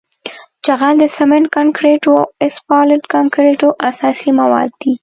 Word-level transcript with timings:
جغل 0.65 0.95
د 0.99 1.05
سمنټ 1.17 1.45
کانکریټو 1.55 2.11
او 2.19 2.25
اسفالټ 2.47 3.01
کانکریټو 3.13 3.69
اساسي 3.89 4.31
مواد 4.39 4.69
دي 4.81 4.93